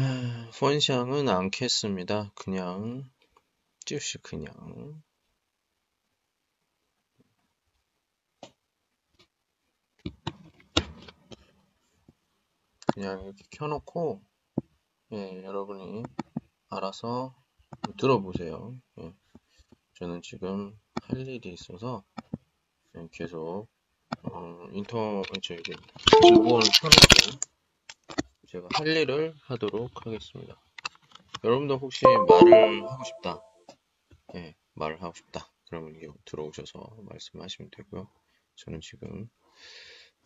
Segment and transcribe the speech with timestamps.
[0.00, 2.30] 아, 펀샹은 않겠습니다.
[2.36, 3.10] 그냥
[3.84, 5.02] 찌우시 그냥
[12.94, 14.22] 그냥 이렇게 켜놓고
[15.14, 16.04] 예, 여러분이
[16.68, 17.34] 알아서
[17.98, 18.76] 들어보세요.
[19.00, 19.12] 예,
[19.94, 22.04] 저는 지금 할 일이 있어서
[22.96, 23.66] 예, 계속
[24.22, 25.72] 어, 인터 저기
[26.22, 27.57] 즐거움을 켜놓고
[28.50, 30.58] 제가 할 일을 하도록 하겠습니다.
[31.44, 33.42] 여러분도 혹시 말을 하고 싶다,
[34.36, 35.52] 예, 말을 하고 싶다.
[35.68, 38.10] 그러면 이게 들어오셔서 말씀하시면 되고요.
[38.56, 39.28] 저는 지금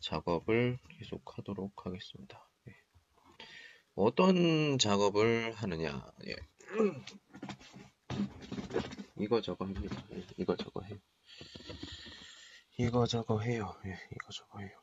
[0.01, 2.49] 작업을 계속 하도록 하겠습니다.
[2.69, 2.77] 예.
[3.97, 6.37] 어떤 작업을 하느냐, 예.
[9.19, 10.01] 이거 저거 합니다.
[10.13, 10.99] 예, 이거 저거 해요.
[12.79, 13.75] 이거 저거 해요.
[13.85, 14.82] 예, 이거 저거 해요.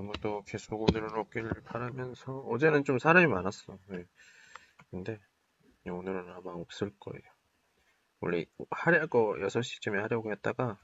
[0.00, 3.78] 아무도 계속 오늘은 없기를 바라면서 어제는 좀 사람이 많았어.
[3.88, 4.06] 네.
[4.90, 5.18] 근데
[5.84, 7.22] 오늘은 아마 없을 거예요.
[8.20, 10.82] 원래 하려고 6시쯤에 하려고 했다가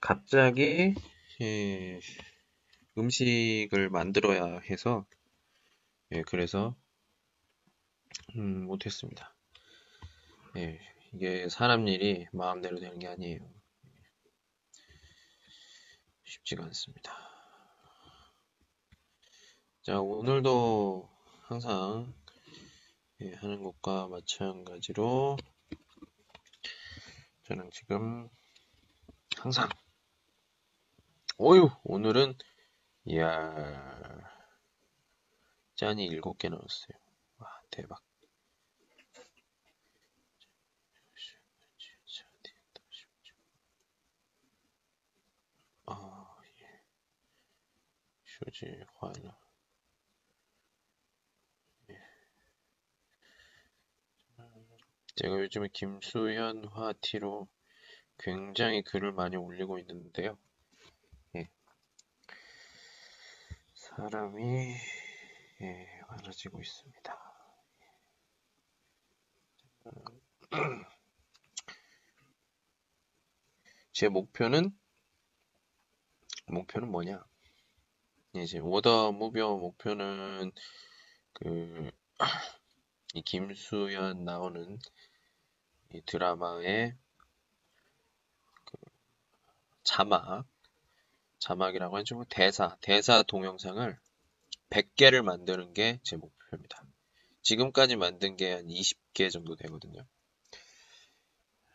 [0.00, 0.94] 갑자기
[1.42, 2.00] 예,
[2.96, 5.04] 음식을 만들어야 해서
[6.12, 6.74] 예, 그래서
[8.36, 9.34] 음, 못했습니다.
[10.56, 10.80] 예,
[11.12, 13.40] 이게 사람 일이 마음대로 되는 게 아니에요.
[16.22, 17.33] 쉽지가 않습니다.
[19.84, 21.10] 자, 오늘도
[21.42, 22.14] 항상
[23.20, 25.36] 예, 하는 것과 마찬가지로
[27.42, 28.30] 저는 지금
[29.36, 29.68] 항상
[31.36, 32.32] 오유 오늘은
[33.04, 34.32] 이야
[35.74, 36.98] 짠이 일곱 개 넣었어요.
[37.36, 38.02] 와 대박.
[45.84, 46.82] 아 예.
[48.24, 49.43] 휴지 화나.
[55.16, 57.48] 제가 요즘에 김수현 화 티로
[58.18, 60.36] 굉장히 글을 많이 올리고 있는데요.
[61.36, 61.48] 예.
[63.74, 64.74] 사람이
[65.60, 67.16] 예, 많아지고 있습니다.
[73.92, 74.76] 제 목표는
[76.46, 77.24] 목표는 뭐냐?
[78.34, 80.50] 이제 워더 무비어 목표는
[81.34, 81.92] 그
[83.14, 84.78] 이 김수현 나오는
[85.94, 86.94] 이 드라마의
[88.64, 88.76] 그
[89.84, 90.46] 자막,
[91.38, 93.98] 자막이라고 해주고 대사, 대사 동영상을
[94.70, 96.84] 100개를 만드는 게 제 목표입니다.
[97.42, 100.04] 지금까지 만든 게 한 20개 정도 되거든요.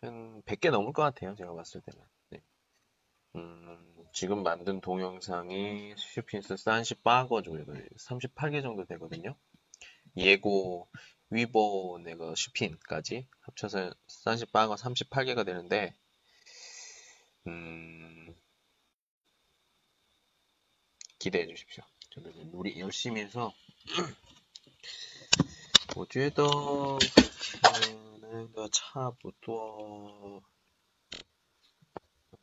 [0.02, 1.36] 한 100개 넘을 것 같아요.
[1.36, 2.06] 제가 봤을 때는.
[2.32, 2.42] 네.
[3.36, 9.36] 음, 지금 만든 동영상이 슈핀스 산시 빠거 중에도 38개 정도 되거든요.
[10.18, 10.90] 예고
[11.31, 15.95] 위보 내가 슈핀까지 합쳐서 30방어 38개가 되는데
[17.47, 18.35] 음,
[21.19, 21.85] 기대해 주십시오.
[22.11, 23.53] 저는 우리 열심히 해서
[25.97, 26.43] 我觉得
[28.21, 30.43] 那个差不多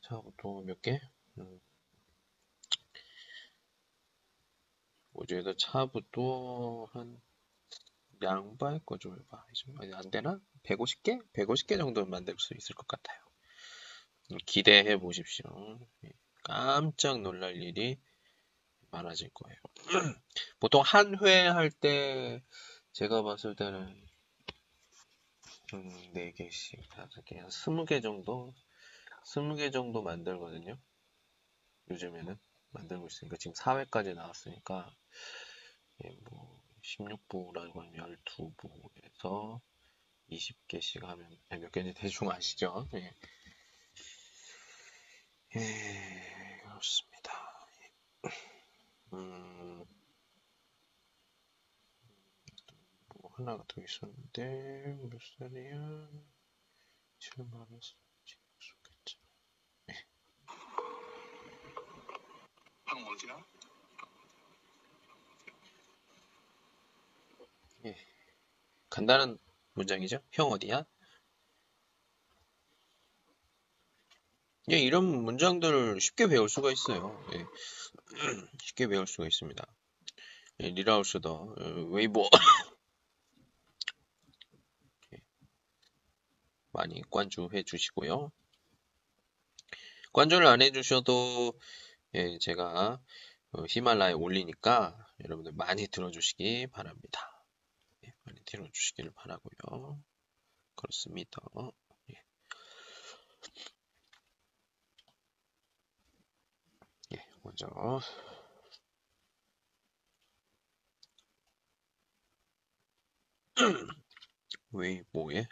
[0.01, 0.99] 差不多몇 개?
[1.37, 1.59] 음.
[5.13, 7.21] 我觉得差不多한
[8.22, 9.44] 양발 거좀 해봐.
[9.94, 10.40] 안 되나?
[10.62, 11.18] 150개?
[11.32, 13.18] 150개 정도 만들 수 있을 것 같아요.
[14.46, 15.78] 기대해 보십시오.
[16.04, 16.10] 예,
[16.42, 17.98] 깜짝 놀랄 일이
[18.90, 19.58] 많아질 거예요.
[20.60, 22.42] 보통 한 회 할 때
[22.92, 24.06] 제가 봤을 때는
[25.74, 28.52] 음, 4개씩, 5개, 한 20개 정도?
[29.22, 30.76] 20개 정도 만들거든요.
[31.90, 32.38] 요즘에는
[32.70, 34.94] 만들고 있으니까 지금 4회까지 나왔으니까
[36.04, 36.55] 예, 뭐
[36.86, 39.60] 16부라고 하면 12부에서
[40.30, 42.88] 20개씩 하면 몇 개인지 대충 아시죠?
[42.94, 43.12] 예.
[45.56, 47.32] 예, 그렇습니다.
[49.12, 49.84] 음,
[53.08, 56.08] 뭐 하나가 더 있었는데 몇 살이야?
[57.18, 57.80] 7만 원
[59.90, 59.94] 예.
[62.84, 63.55] 방 어디야?
[67.86, 67.96] 예.
[68.90, 69.38] 간단한
[69.74, 70.18] 문장이죠.
[70.32, 70.84] 형 어디야?
[74.72, 77.24] 예, 이런 문장들을 쉽게 배울 수가 있어요.
[77.34, 77.46] 예.
[78.62, 79.64] 쉽게 배울 수가 있습니다.
[80.60, 82.28] 예, 리라우스더, 어, 웨이보
[85.14, 85.18] 예.
[86.72, 88.32] 많이 관注해 주시고요.
[90.12, 91.52] 관注를 안 해주셔도
[92.14, 93.00] 예, 제가
[93.52, 97.35] 어, 히말라야에 올리니까 여러분들 많이 들어주시기 바랍니다.
[98.54, 100.02] 예, 많이 들어주시기를 바라고요.
[100.76, 101.40] 그렇습니다.
[102.10, 102.14] 예.
[107.14, 107.66] 예, 먼저
[114.70, 115.48] 웨이보에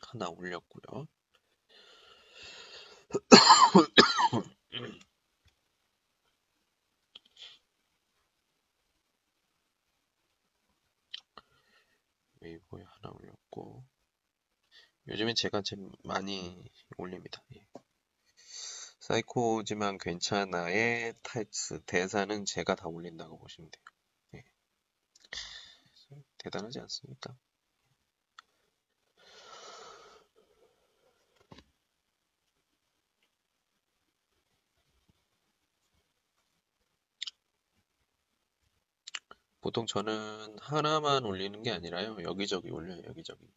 [0.00, 1.08] 하나 올렸고요.
[12.40, 13.84] 웨이보에 하나 올렸고
[15.16, 16.62] 요즘에 제가 제일 많이
[16.98, 17.42] 올립니다.
[17.54, 17.66] 예.
[19.00, 23.82] 사이코지만 괜찮아의 타이츠 대사는 제가 다 올린다고 보시면 돼요.
[24.34, 24.44] 예.
[26.36, 27.34] 대단하지 않습니까?
[39.62, 42.18] 보통 저는 하나만 올리는 게 아니라요.
[42.22, 43.00] 여기저기 올려요.
[43.06, 43.48] 여기저기.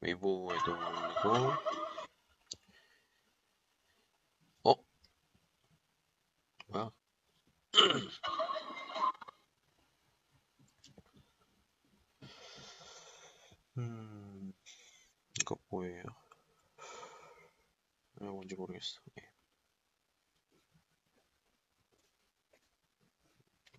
[0.00, 1.52] 웨이보에도 올리고
[4.64, 4.74] 어?
[6.68, 6.90] 뭐야?
[13.78, 14.52] 음,
[15.40, 16.04] 이거 뭐예요?
[18.20, 19.00] 왜 뭔지 모르겠어.
[19.18, 19.30] 예.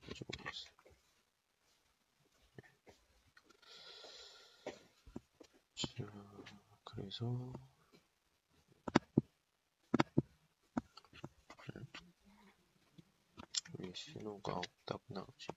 [0.01, 0.69] 뭔지 모르겠어.
[5.75, 6.10] 자,
[7.01, 7.51] 그래서
[13.79, 15.47] 왜 신호가 없다고 나오지?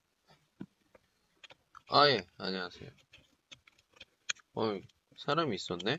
[1.91, 2.91] 아, 예, 안녕하세요.
[4.55, 4.87] 어이,
[5.19, 5.99] 사람이 있었네?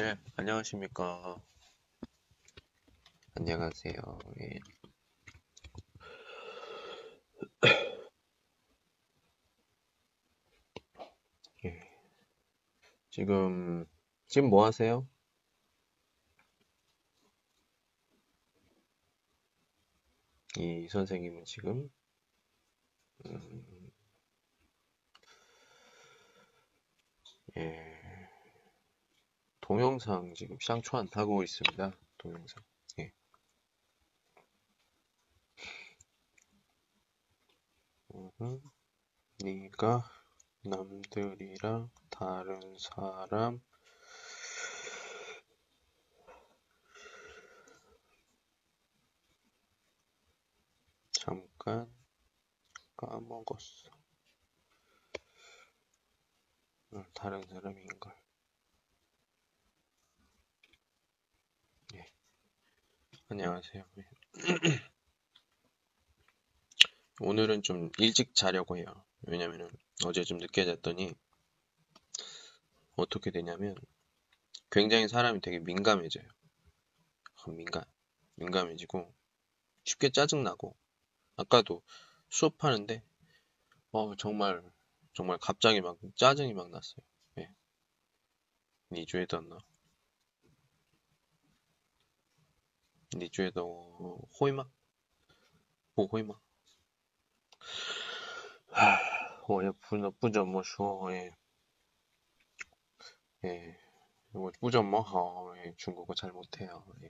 [0.00, 1.40] 예, 안녕하십니까.
[3.34, 3.94] 안녕하세요.
[4.40, 4.44] 예.
[4.44, 4.75] 예.
[13.16, 13.86] 지금,
[14.26, 15.08] 지금 뭐 하세요?
[20.58, 21.88] 이 선생님은 지금,
[23.26, 23.90] 음,
[27.56, 28.28] 예,
[29.60, 31.92] 동영상 지금 샹초안 타고 있습니다.
[32.16, 32.64] 동영상.
[33.00, 33.12] 예.
[38.14, 38.60] 음,
[39.44, 40.04] 네가
[40.68, 43.60] 남들이랑 다른 사람
[51.12, 51.88] 잠깐
[52.96, 53.90] 까먹었어.
[56.94, 58.16] 응, 다른 사람인걸.
[61.94, 62.06] 예.
[63.28, 63.84] 안녕하세요.
[63.98, 64.04] 예.
[67.20, 68.84] 오늘은 좀 일찍 자려고 해요.
[69.22, 69.68] 왜냐면은
[70.05, 71.13] 어제 좀 늦게 잤더니
[72.95, 73.75] 어떻게 되냐면
[74.69, 76.25] 굉장히 사람이 되게 민감해져요.
[77.43, 77.83] 아, 민감,
[78.35, 79.13] 민감해지고
[79.83, 80.75] 쉽게 짜증나고
[81.35, 81.81] 아까도
[82.29, 83.03] 수업하는데
[83.91, 84.63] 어 정말
[85.13, 87.03] 정말 갑자기 막 짜증이 막 났어요.
[87.39, 87.49] 예.
[88.93, 89.57] 你觉得呢?
[93.11, 93.63] 你觉得
[94.29, 94.69] 会吗?
[95.93, 96.41] 不会吗?
[99.45, 101.37] 唉，我也不能不怎么说，哎，
[103.41, 103.77] 哎，
[104.31, 106.83] 我不怎么好，哎， 중국어 잘 못해요.
[107.01, 107.09] 예.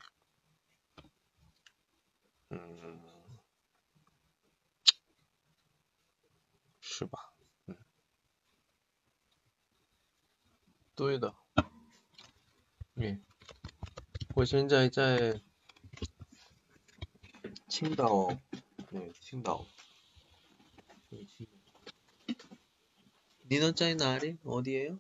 [2.50, 3.39] 음,
[6.81, 7.34] 是吧？
[7.67, 7.77] 嗯，
[10.96, 11.34] 对的。
[12.98, 13.17] 예.
[14.36, 15.39] 我现在在
[17.70, 18.27] 青岛，
[18.89, 19.65] 对，青岛。
[23.75, 24.37] 짜이 나리?
[24.45, 24.99] 어디에요?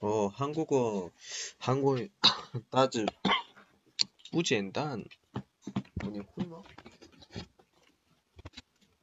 [0.00, 1.10] 어 한국어
[1.58, 2.04] 한국어
[2.70, 3.06] 따즈
[4.32, 5.04] 뿌젠단.
[6.02, 6.60] 아니 훌마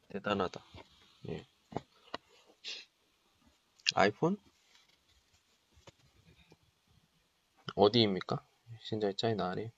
[0.10, 0.64] 대단하다.
[1.30, 1.46] 예.
[3.96, 4.38] 아이폰?
[7.76, 8.46] 어디입니까?
[8.82, 9.72] 신자이 짜이 나리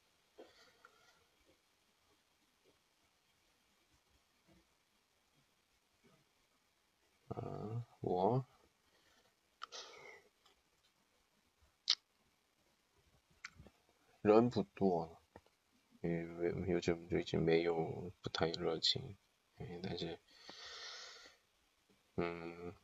[7.29, 8.45] 아, 뭐
[14.23, 15.22] 人不多，
[16.02, 19.16] 因为有这最近没有不太热情，
[19.82, 20.18] 但是，
[22.16, 22.74] 嗯，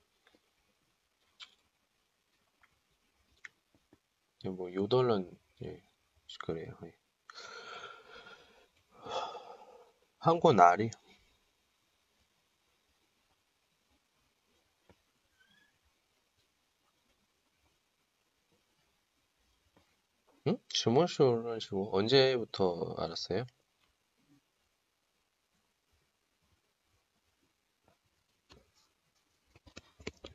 [4.57, 5.83] 뭐 요덜런 예
[6.41, 6.77] 그래요.
[6.85, 6.95] 예.
[10.19, 10.91] 한국 날이
[20.49, 20.59] 응?
[20.69, 21.91] 什么时候认识我?
[21.91, 23.47] 언제부터 알았어요?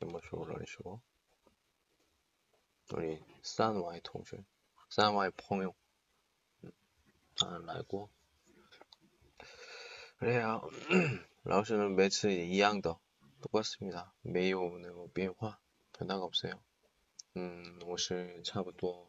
[0.00, 1.00] 什么时候认识我?
[2.92, 4.44] 우리 산와의 동생,
[4.88, 5.74] 산와의 朋友,
[7.42, 8.10] 아, 来过.
[10.18, 10.68] 그래요.
[11.44, 12.98] 老师们每次一样的
[13.40, 14.12] 똑같습니다.
[14.22, 15.60] 没有那个变化,
[15.92, 16.60] 변화가 없어요.
[17.36, 19.08] 음, 옷을 差不多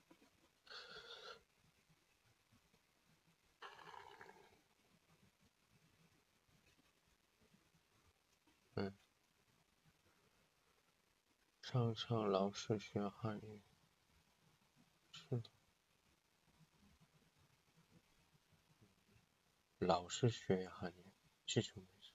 [11.71, 13.61] 上上老是学汉语，
[15.09, 15.41] 是，
[19.77, 21.13] 老是学汉语，
[21.47, 22.11] 记住没事，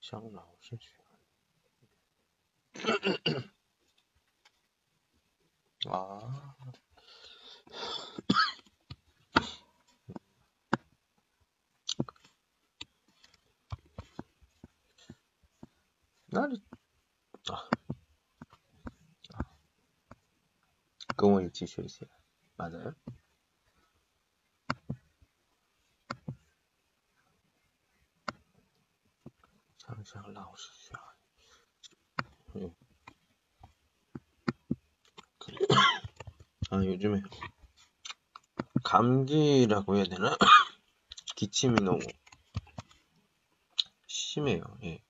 [0.00, 1.20] 想老是学汉
[3.04, 3.50] 语
[5.88, 6.56] 啊？
[16.30, 16.67] 那你？
[21.18, 22.08] 가끔은 지쳐 있어요.
[22.56, 22.94] 맞아요?
[29.78, 30.92] 상상 라오스
[32.54, 32.72] 응.
[36.70, 37.20] 아 요즘에
[38.84, 40.36] 감기라고 해야 되나?
[41.34, 41.98] 기침이 너무
[44.06, 44.62] 심해요.
[44.84, 45.02] 예.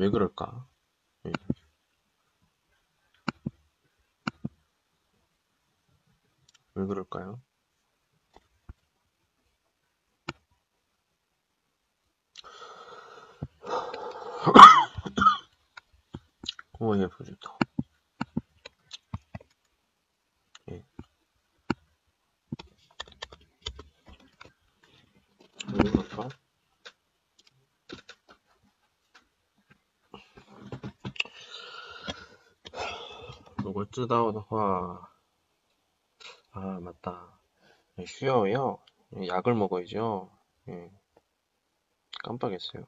[0.00, 0.66] 왜 그럴까?
[1.26, 1.32] 예.
[6.78, 7.42] 왜 그럴까요?
[16.78, 17.58] 오, 예, 좋다.
[20.70, 20.84] 예.
[33.66, 35.17] 이걸 뜨다오다화
[36.60, 37.38] 아 맞다
[37.98, 38.78] 예, 쉬어요
[39.16, 40.30] 예, 약을 먹어야죠
[40.68, 40.90] 예.
[42.24, 42.84] 깜빡했어요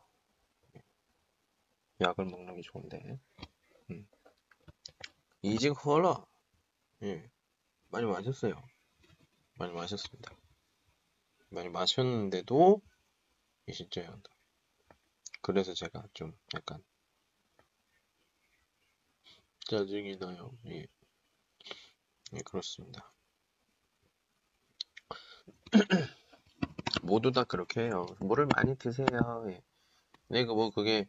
[2.00, 3.18] 약을 먹는 게 좋은데
[5.42, 6.26] 이직 허라.
[7.02, 7.30] 예.
[7.88, 8.62] 많이 마셨어요.
[9.58, 10.30] 많이 마셨습니다.
[11.48, 12.82] 많이 마셨는데도
[13.66, 14.30] 이실제한다.
[15.40, 16.84] 그래서 제가 좀 약간
[19.66, 20.52] 짜증이 나요.
[20.66, 20.86] 예.
[22.34, 23.10] 예, 그렇습니다.
[27.02, 28.07] 모두 다 그렇게 해요.
[28.21, 29.07] 물을 많이 드세요.
[29.49, 29.62] 예.
[30.28, 31.09] 내가 뭐 그게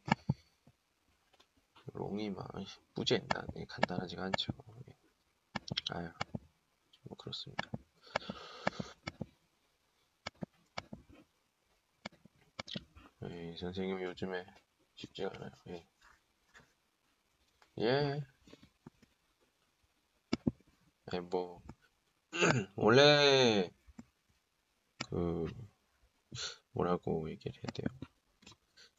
[1.93, 2.45] 롱이만
[2.93, 3.45] 뿌젠다.
[3.53, 4.53] 네, 간단하지가 않죠.
[4.87, 4.93] 예.
[5.91, 6.09] 아유,
[7.03, 7.69] 뭐 그렇습니다.
[13.29, 14.45] 예, 선생님 요즘에
[14.95, 15.51] 쉽지가 않아요.
[15.69, 15.87] 예.
[17.79, 18.23] 예.
[21.13, 21.61] 예, 뭐
[22.75, 23.69] 원래
[25.11, 25.45] 그
[26.71, 27.85] 뭐라고 얘기를 해야 돼요?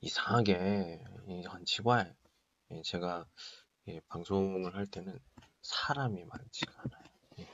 [0.02, 1.02] 이상하게
[1.46, 2.14] 한 지발
[2.70, 3.26] 예, 제가
[3.88, 5.18] 예, 방송을 할 때는
[5.62, 7.04] 사람이 많지가 않아요.
[7.38, 7.48] 예.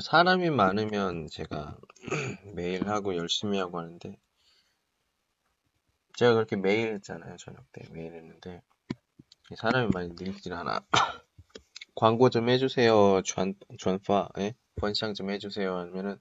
[0.00, 1.76] 사람이 많으면 제가
[2.54, 4.16] 매일 하고 열심히 하고 하는데
[6.14, 8.62] 제가 그렇게 매일 했잖아요 저녁 때 매일 했는데
[9.56, 10.86] 사람이 많이 늘질 않아
[11.96, 14.54] 광고 좀 해주세요 전 전파 예?
[14.76, 16.20] 번창 좀 해주세요 하면은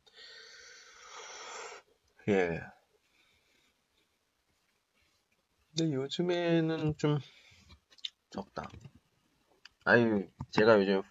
[2.27, 2.59] 예
[5.69, 7.19] 근데 요즘에는 좀
[8.29, 8.69] 적다
[9.85, 11.01] 아유 제가 요즘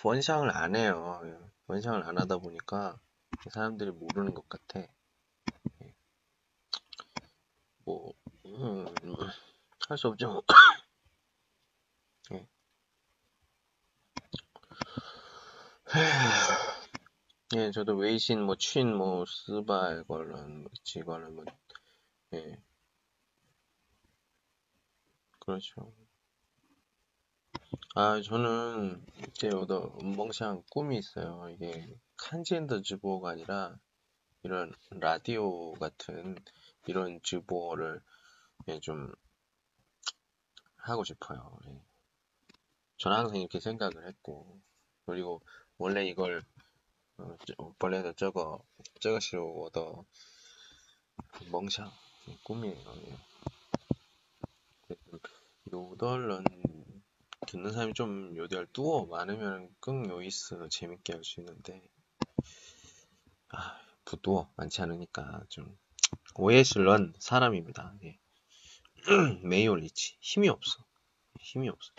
[0.00, 1.20] 번창을 안 해요
[1.66, 2.98] 번창을 안 하다 보니까
[3.50, 5.94] 사람들이 모르는 것 같아 예.
[7.84, 8.12] 뭐
[8.46, 8.86] 음,
[9.88, 10.42] 할수 없죠.
[12.32, 12.46] 예.
[17.54, 20.24] 예, 저도 웨이신, 뭐, 친, 뭐, 스바, 뭐,
[20.84, 21.44] 지걸런, 뭐,
[22.32, 22.56] 예.
[25.38, 25.92] 그렇죠.
[27.94, 31.50] 아, 저는, 이제, 어더, 멍샹 꿈이 있어요.
[31.50, 33.78] 이게, 칸지엔더 주보가 아니라,
[34.44, 36.36] 이런, 라디오 같은,
[36.86, 38.00] 이런 주보를,
[38.68, 39.12] 예, 좀,
[40.76, 41.58] 하고 싶어요.
[41.66, 41.82] 예.
[42.96, 44.58] 저는 항상 이렇게 생각을 했고,
[45.04, 45.42] 그리고
[45.76, 46.42] 원래 이걸,
[47.18, 47.36] 어,
[49.64, 50.04] 얻어,
[51.50, 51.92] 멍상,
[52.42, 53.02] 꿈이에요.
[53.06, 53.18] 예.
[55.72, 56.44] 요덜런,
[57.46, 61.82] 듣는 사람이 좀 요덜 뚜어 많으면 끙 요이스 재밌게 할 수 있는데,
[63.50, 65.78] 아, 부뚜어 많지 않으니까 좀,
[66.36, 67.94] 오해실런 사람입니다.
[68.04, 68.18] 예.
[69.44, 70.84] 메이올리치 힘이 없어
[71.40, 71.92] 힘이 없어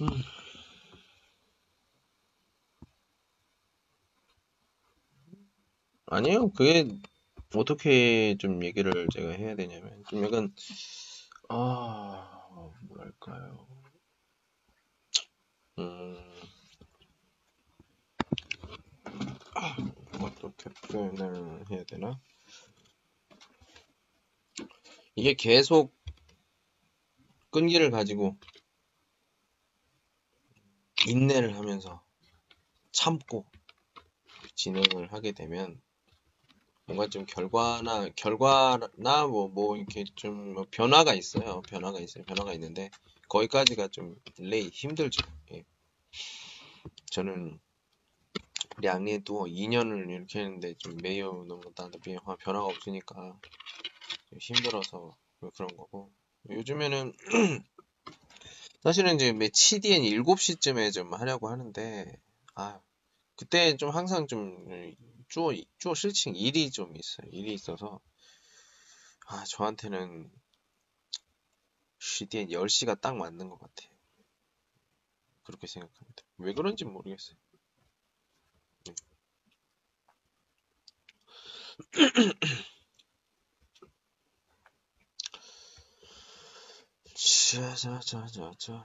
[0.00, 0.08] 음.
[6.10, 6.50] 아니요.
[6.52, 6.88] 그게
[7.54, 10.54] 어떻게 좀 얘기를 제가 해야 되냐면 좀 약간
[11.50, 12.40] 아
[12.82, 13.66] 뭐랄까요.
[15.78, 16.16] 음
[20.20, 22.18] 어떻게 표현을 해야 되나?
[25.14, 25.94] 이게 계속
[27.50, 28.36] 끈기를 가지고
[31.06, 32.02] 인내를 하면서
[32.92, 33.44] 참고
[34.54, 35.80] 진행을 하게 되면
[36.88, 41.60] 뭔가 좀 결과나 결과나 뭐뭐 뭐 이렇게 좀뭐 변화가 있어요.
[41.68, 42.24] 변화가 있어요.
[42.24, 42.90] 변화가 있는데
[43.28, 45.22] 거기까지가 좀 딜레이 힘들죠.
[45.52, 45.64] 예.
[47.10, 47.60] 저는
[48.80, 51.98] 량리도 2년을 이렇게 했는데 좀 매우 너무 나한테
[52.38, 53.38] 변화가 없으니까
[54.38, 55.14] 힘들어서
[55.54, 56.10] 그런 거고
[56.48, 57.12] 요즘에는
[58.82, 62.18] 사실은 이제 매치 뒤엔 7시쯤에 좀 하려고 하는데
[62.54, 62.80] 아
[63.36, 64.64] 그때 좀 항상 좀
[65.94, 67.28] 실칭 일이 좀 있어요.
[67.30, 68.00] 일이 있어서.
[69.26, 70.30] 아 저한테는
[71.98, 73.90] 시디엔 10시가 딱 맞는 것 같아요.
[75.44, 76.22] 그렇게 생각합니다.
[76.38, 77.36] 왜 그런지 모르겠어요.
[78.86, 78.94] 네.
[87.14, 88.84] 자자자자자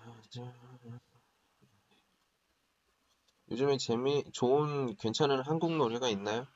[3.52, 6.48] 요즘에 재미 좋은 괜찮은 한국 노래가 있나요?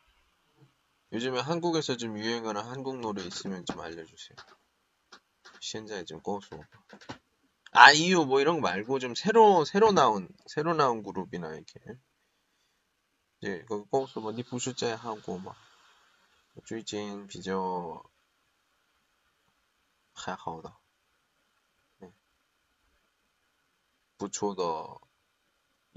[1.12, 4.38] 요즘에 한국에서 좀 유행하는 한국 노래 있으면 좀 알려주세요.
[5.60, 6.60] 시현자에 좀 꺼서
[7.71, 11.80] 아이유 뭐 이런 거 말고 좀 새로 새로 나온 새로 나온 그룹이나 이렇게.
[13.39, 15.56] 이제 거기 꺼서 뭐니 부슈자 하고 막
[16.65, 18.02] 주이진 비저
[20.13, 20.80] 하하오다
[22.00, 22.12] 네.
[24.17, 25.07] 부초더.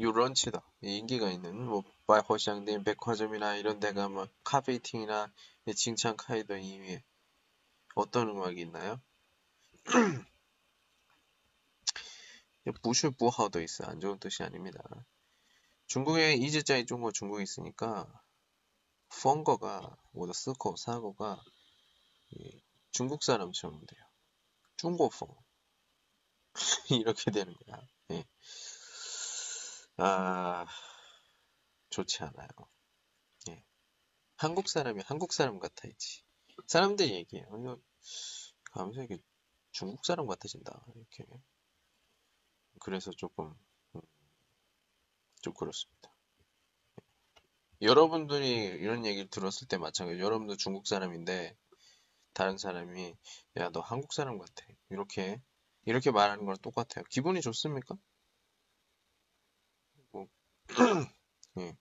[0.01, 5.31] 유런치다 인기가 있는 뭐 바이호샹된 백화점이나 이런 데가 뭐 카페팅이나
[5.77, 7.05] 칭찬 카이더 이외에
[7.95, 9.01] 어떤 음악이 있나요?
[12.83, 14.81] 부슈 부하도 있어 안 좋은 뜻이 아닙니다.
[15.87, 18.07] 중국에 이즈자이 중국 중국에 있으니까
[19.23, 21.43] 펑거가 뭐더 쓰고 사고가
[22.91, 24.05] 중국 사람처럼 돼요.
[24.77, 25.29] 중국펑
[26.91, 27.87] 이렇게 되는 거야.
[28.13, 28.25] 예.
[30.01, 30.67] 아,
[31.91, 32.49] 좋지 않아요.
[33.51, 33.63] 예.
[34.37, 36.23] 한국 사람이 한국 사람 같아야지.
[36.67, 37.47] 사람들 얘기해요.
[38.73, 39.19] 가면서 이게
[39.73, 40.85] 중국 사람 같아진다.
[40.95, 41.25] 이렇게.
[42.81, 43.55] 그래서 조금,
[43.95, 44.01] 음,
[45.43, 46.11] 좀 그렇습니다.
[47.83, 48.49] 여러분들이
[48.81, 51.57] 이런 얘기를 들었을 때 마찬가지로 여러분도 중국 사람인데
[52.35, 53.15] 다른 사람이
[53.59, 55.41] 야 너 한국 사람 같아 이렇게
[55.87, 57.05] 이렇게 말하는 거랑 똑같아요.
[57.11, 57.97] 기분이 좋습니까?
[60.78, 61.78] 뭐, 예.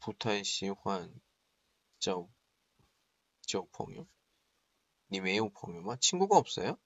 [0.00, 1.12] 不太喜欢
[2.00, 2.28] 交
[3.42, 4.08] 交朋友
[5.06, 5.96] 你没有朋友吗?
[5.96, 6.76] 친구가 없어요?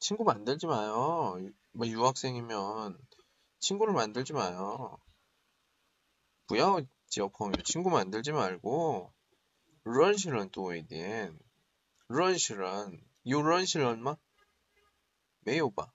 [0.00, 1.38] 친구 만들지 마요.
[1.72, 2.98] 뭐 유학생이면
[3.60, 4.98] 친구를 만들지 마요.
[6.46, 7.62] 不要交朋友.
[7.62, 9.12] 친구 만들지 말고
[9.84, 11.38] 认识人多一点.
[12.08, 14.18] 认识人有认识人吗?
[15.40, 15.92] 没有吧?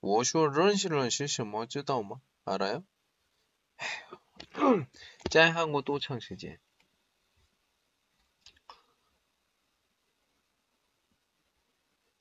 [0.00, 2.20] 我说认识人是什么知道吗?
[2.44, 2.84] 알아요?
[5.30, 6.60] 在韩国多长时间？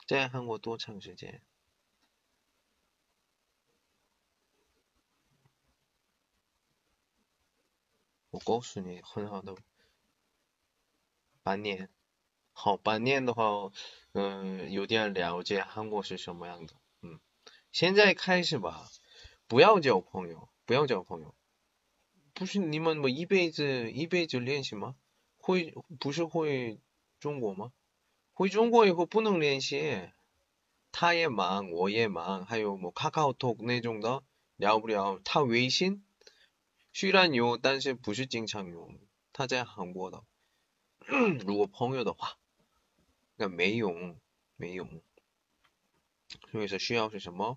[0.08, 1.42] 在韩国多长时间？
[8.32, 9.56] 我告诉你，很好的，
[11.44, 11.90] 半年。
[12.52, 13.72] 好，半年的话，
[14.14, 16.74] 嗯，有点了解韩国是什么样的。
[17.02, 17.20] 嗯，
[17.79, 18.91] 现在开始吧，
[19.47, 21.33] 不要交朋友，不要交朋友。
[22.35, 24.97] 不是你们么一辈子一辈子练习吗？
[25.37, 26.81] 会不是会
[27.21, 27.73] 中国吗？
[28.33, 30.11] 回中国以后不能联系，
[30.91, 34.25] 他也忙，我也忙，还有么卡卡托那种的
[34.57, 35.21] 聊不了。
[35.25, 36.05] 他微信
[36.93, 38.99] 虽然有，但是不是经常用。
[39.33, 40.25] 他在韩国的，
[41.47, 42.39] 如果朋友的话，
[43.37, 44.19] 那没用，
[44.57, 45.01] 没用。
[46.51, 47.57] 所以说需要是什么？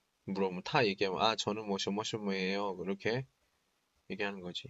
[0.33, 3.25] 물어보면다얘기하면 아 저는뭐뭐뭐예요그렇게
[4.09, 4.69] 얘기하는 거지.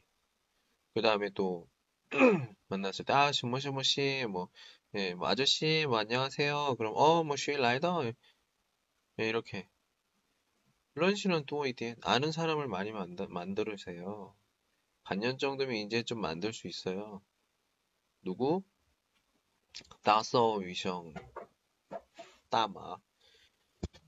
[0.93, 1.67] 그 다음에 또
[2.67, 4.49] 만났을 때, 아, 뭐뭐뭐 씨, 뭐,
[4.95, 6.75] 예, 뭐 아저씨, 뭐 안녕하세요.
[6.77, 8.11] 그럼 어, 뭐 쉬, 라이더,
[9.19, 9.69] 예, 이렇게.
[10.95, 14.35] 이런 식은 또 이제 아는 사람을 많이 만들, 만들으세요.
[15.03, 17.21] 반년 정도면 이제 좀 만들 수 있어요.
[18.23, 18.63] 누구?
[20.03, 21.13] 다서 위성
[22.49, 22.97] 따마.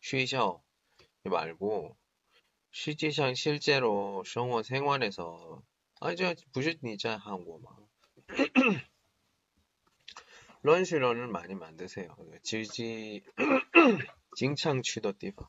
[0.00, 0.62] 学校
[1.22, 1.96] 말고
[2.70, 5.62] 实际上 실제로 生活 생활에서
[6.00, 7.72] 아저 부실니자 한국말
[10.62, 12.16] 认识人을 많이 만드세요.
[12.42, 13.22] 지지
[14.34, 15.48] 징창취더地方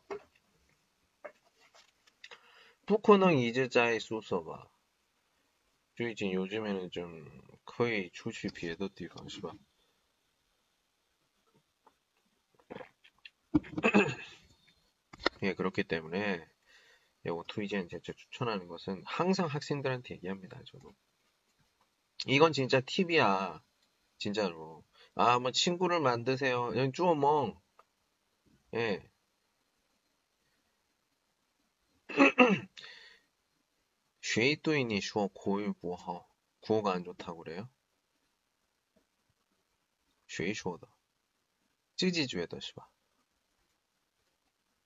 [2.85, 4.67] 不可能 이제자의 수서봐.
[5.95, 7.25] 最近 요즘에는 좀
[7.63, 9.55] 거의出去 别的 地方是吧?
[15.42, 16.46] 예, 그렇기 때문에
[17.26, 20.60] 요거 투이젠 제가 추천하는 것은 항상 학생들한테 얘기합니다.
[20.66, 20.94] 저도
[22.26, 23.62] 이건 진짜 팁이야,
[24.18, 24.84] 진짜로.
[25.14, 26.72] 아, 뭐 친구를 만드세요.
[26.92, 27.58] 쭈어멍.
[28.74, 29.10] 예.
[34.22, 36.26] 쉐이또이니 슈어 고유부허
[36.60, 37.68] 구호가 안 좋다고 그래요?
[40.28, 40.86] 쉐이쇼더
[41.96, 42.89] 찌지주에더시바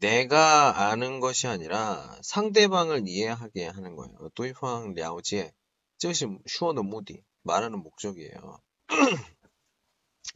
[0.00, 4.30] 내가 아는 것이 아니라 상대방을 이해하게 하는 거예요.
[4.34, 5.52] 도이팡 랴오지의
[5.98, 8.60] 즉시 슈어더 무디 말하는 목적이에요.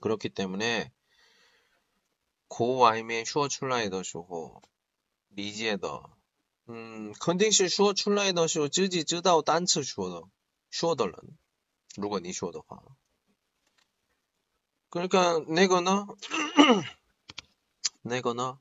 [0.01, 0.93] 그렇기 때문에
[2.49, 4.61] 고와이의 슈어 출라이더 쇼호
[5.31, 6.15] 리지에더
[6.69, 10.29] 음 컨디션 슈어 출라이더 쇼 쯔지 쯔다오 단츠 슈어더
[10.71, 11.15] 슈어더런
[11.97, 12.65] 루건이 슈어더화
[14.91, 16.07] 그러니까 내거나
[18.03, 18.61] 내거나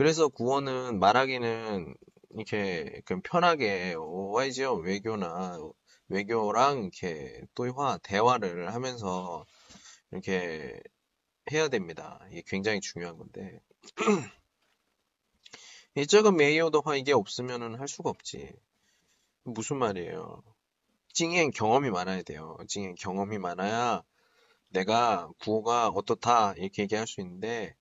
[0.00, 1.94] 그래서 구원은 말하기는
[2.30, 4.76] 이렇게 편하게 와야죠.
[4.76, 5.58] 외교나,
[6.08, 9.44] 외교랑 이렇게 또화 대화를 하면서
[10.10, 10.80] 이렇게
[11.52, 12.18] 해야 됩니다.
[12.30, 13.60] 이게 굉장히 중요한 건데.
[15.96, 18.54] 이쪽은 메이어도화 이게 없으면은 할 수가 없지.
[19.44, 20.42] 무슨 말이에요?
[21.12, 22.56] 찡엔 경험이 많아야 돼요.
[22.68, 24.02] 찡엔 경험이 많아야
[24.68, 27.76] 내가 구호가 어떻다 이렇게 얘기할 수 있는데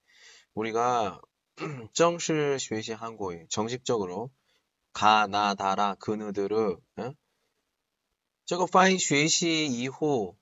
[0.53, 1.21] 우리가
[1.92, 4.30] 정실 学习 한국어 정식적으로
[4.92, 7.12] 가, 나, 다라, 그느들을 어?
[8.44, 10.36] 저거 파인 学习 이후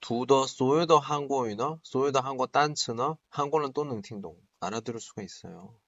[0.00, 5.78] 두더 소유더 한국어이너 소유더 한국어 단츠너 한국어는 또 능팅동 알아들을 수가 있어요.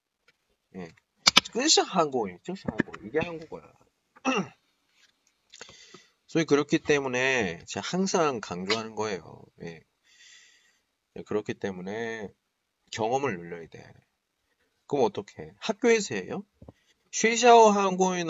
[0.76, 0.88] 예.
[1.52, 2.92] 这是 한국어, 这是 한국어.
[3.05, 3.72] 이게 한국어야.
[6.26, 9.42] 所以 그렇기 때문에 제가 항상 강조하는 거예요.
[9.62, 9.81] 예.
[11.16, 11.22] 예.
[11.22, 12.29] 그렇기 때문에
[12.92, 13.92] 경험을 눌러야 돼.
[14.90, 15.52] 그럼 어떻게?
[15.59, 16.44] 학교에서 해요?
[17.12, 18.26] 쉐샤오 한국어는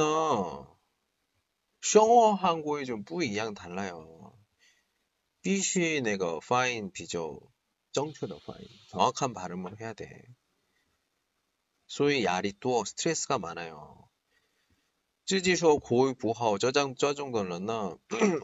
[1.83, 4.33] 셔어 한국어 좀 뿌이양 달라요.
[5.42, 7.40] 必须 내가 파인 비교
[7.92, 10.22] 정초의 파인 정확한 발음을 해야 돼.
[11.87, 14.09] 소위 야리 또 스트레스가 많아요.
[15.25, 17.99] 自己说口语不好，这张这种的呢，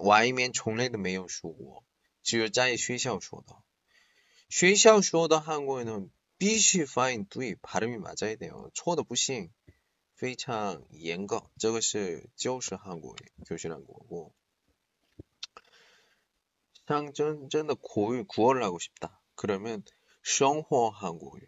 [0.05, 1.85] 外面从来都没有说过。
[2.23, 3.57] 只有在学校说的。
[4.49, 6.07] 学校说的韩国语呢，
[6.39, 8.71] 必须发音对， 발음이 맞아야 돼요.
[8.75, 9.51] 错的不行，
[10.15, 11.51] 非常严格。
[11.59, 14.33] 这个是就是韩国语，교실한국어。
[16.87, 19.19] 像真真的 고유 구어를 하고 싶다.
[19.35, 19.83] 그러면
[20.21, 21.39] 生活 한국어,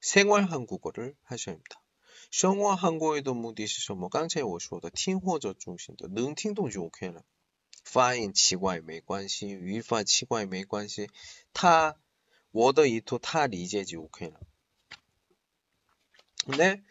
[0.00, 1.82] 생활 한국어를 하셔야 합니다.
[2.30, 3.96] 生活 한국어에도 무디시죠.
[3.96, 7.22] 뭐 깡차이 我说的听或者 중심도 能听懂就 OK 了。
[7.84, 11.10] 发音奇怪没关系，语法奇怪没关系，
[11.52, 11.96] 他
[12.50, 14.40] 我的意图他理解就 OK 了。
[16.46, 16.82] 근데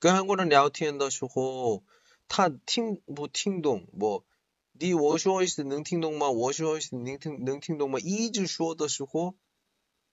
[0.00, 1.82] 그 한국人 聊天的时候，
[2.28, 4.24] 他听不听懂，뭐
[4.72, 6.30] 你我说是能听懂吗？
[6.30, 7.98] 我说是能听能听懂吗？
[7.98, 9.34] 一直说的时候，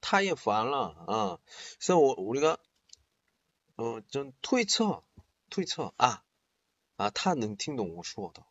[0.01, 1.39] 他也烦了啊。
[1.79, 2.57] 所以我우리가
[3.77, 5.03] 어, 좀推测,
[5.49, 6.21] 推测, 아,
[6.95, 8.45] 아, 他能听懂我说的。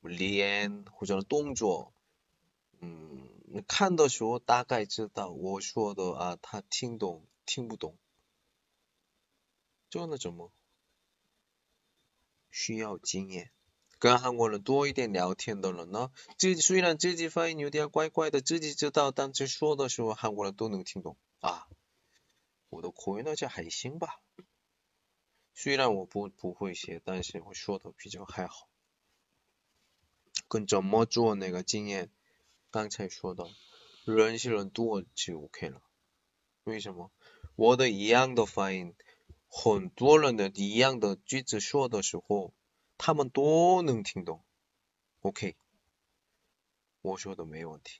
[0.00, 1.92] 连或者动作，
[2.80, 3.28] 음,
[3.61, 7.97] 看的时候大概知道我说的啊，他听懂听不懂。
[9.89, 10.51] 这个呢怎么
[12.49, 13.51] 需要经验？
[13.99, 21.67] 跟韩国人多一点聊天的人呢，自己虽然自己发音有点怪怪的，自己知道，但是说的时候韩国人都能听懂啊。
[22.69, 24.19] 我的口语呢就还行吧，
[25.53, 28.67] 虽然我不不会写，但是我说的比较还好。
[30.49, 32.11] 跟怎么做那个经验，
[32.73, 33.47] 刚才说的，
[34.03, 35.79] 认识人多就 OK 了。
[36.63, 37.11] 为什么？
[37.55, 38.95] 我的一样的发音，
[39.47, 42.51] 很多人的一样的句子说的时候。
[42.95, 44.45] 他们都能听懂
[45.21, 45.57] ，OK，
[47.01, 47.99] 我说的没问题。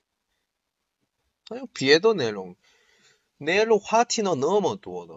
[1.48, 2.56] 还有别的内容，
[3.36, 5.14] 内容话题呢那么多的，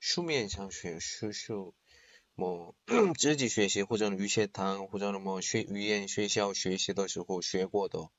[0.00, 1.74] 书面上学、书书，
[2.34, 2.74] 么
[3.16, 8.10] 自己学习或者语学堂或者什么学语言学校学习的时候学过的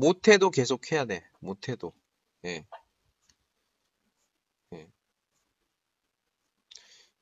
[0.00, 1.22] 못해도 계속 해야 돼.
[1.40, 1.92] 못해도.
[2.46, 2.64] 예.
[4.72, 4.88] 예.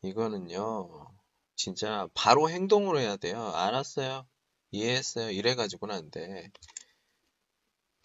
[0.02, 1.12] 이거는요.
[1.56, 3.48] 진짜 바로 행동으로 해야 돼요.
[3.48, 4.26] 알았어요.
[4.70, 5.30] 이해했어요.
[5.30, 6.52] 이래가지고는 안 돼.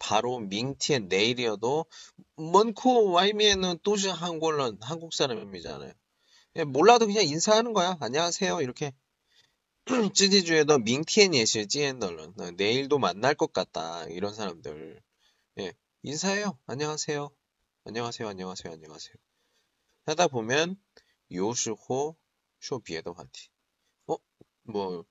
[0.00, 1.86] 바로 밍티엔 내일이어도
[2.36, 5.92] 먼코 와이미에는 또시 한국은 한국 사람이잖아요.
[6.56, 7.96] 예, 몰라도 그냥 인사하는 거야.
[8.00, 8.60] 안녕하세요.
[8.60, 8.92] 이렇게.
[11.34, 14.04] 예시 찌엔더런 내일도 만날 것 같다.
[14.06, 15.02] 이런 사람들.
[15.58, 16.58] 예, 인사해요.
[16.64, 17.30] 안녕하세요.
[17.84, 18.28] 안녕하세요.
[18.28, 18.72] 안녕하세요.
[18.72, 19.14] 안녕하세요.
[20.06, 20.80] 하다 보면
[21.30, 22.16] 요시호
[22.60, 23.48] 쇼비에더 화티.
[24.06, 24.16] 어?
[24.62, 25.04] 뭐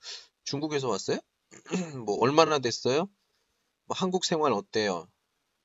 [0.43, 1.19] 중국에서 왔어요?
[2.07, 3.07] 뭐 얼마나 됐어요?
[3.85, 5.07] 뭐 한국 생활 어때요?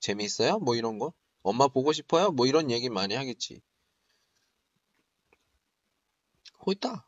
[0.00, 0.58] 재미있어요?
[0.58, 1.14] 뭐 이런 거?
[1.40, 2.30] 엄마 보고 싶어요?
[2.30, 3.62] 뭐 이런 얘기 많이 하겠지.
[6.66, 7.07] 호있다.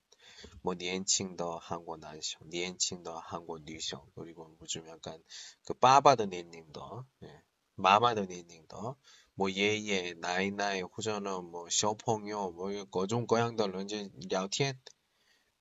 [0.62, 5.22] 뭐 니엔칭더 한국 난성 니엔칭더 한국 뉴성 그리고 뭐 좀 약간
[5.64, 7.42] 그 빠바더 닌닝더 예.
[7.76, 8.96] 마마더 닌닝더
[9.34, 14.78] 뭐 예예 나이나이 호전은 뭐 쇼펑요 뭐 거종 거양덜 이제 聊天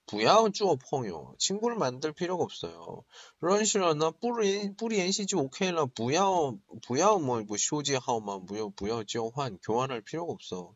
[0.07, 3.03] 不要做朋友 친구를 만들 필요가 없어요.
[3.39, 10.75] 认识了呢不联不联系就 OK了不要不要뭐不修记号码不要不要交换 교환할 필요가 없어.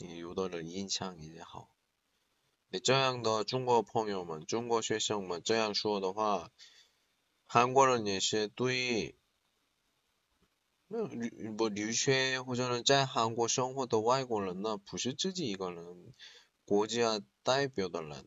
[0.00, 1.68] 이 요도를 인상 이제 好
[2.68, 6.50] 你这样的中国朋友们中国学生们这样说的话
[7.46, 9.16] 韩国人也是对
[10.88, 16.14] 뭐留学 或者 在韩国生活的外国人呢不是自己一个人
[16.64, 18.24] 国家代表的人，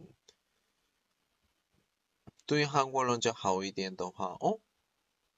[2.47, 4.59] 对韩国人就好一点的话，哦，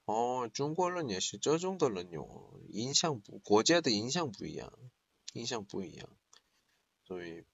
[0.06, 4.72] 哦，中国人也是这种的人哟，影响不，国家的影响不一样，
[5.34, 6.08] 影响不一样，
[7.08, 7.44] 所以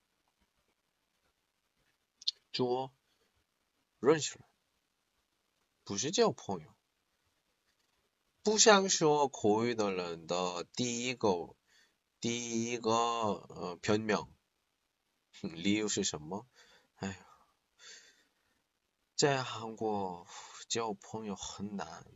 [2.53, 2.93] 做
[3.99, 4.49] 认识人，
[5.85, 6.75] 不是交朋友，
[8.43, 11.57] 不想说口语的人的第一个，
[12.21, 14.29] 第一个呃변명
[15.41, 16.47] 理由是什么？
[16.97, 17.27] 哎呀，
[19.17, 20.27] 在韩国
[20.69, 22.07] 交朋友很难，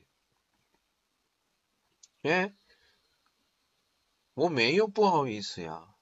[2.21, 2.55] 哎.
[4.33, 5.95] 我没有不好意思呀，